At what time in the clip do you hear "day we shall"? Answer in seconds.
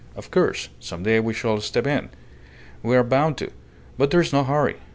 1.03-1.61